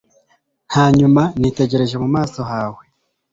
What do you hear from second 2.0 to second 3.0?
mu maso hawe